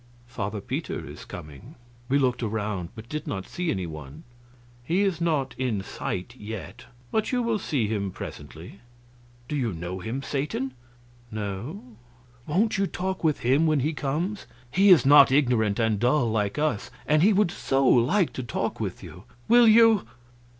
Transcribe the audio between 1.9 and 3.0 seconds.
We looked around,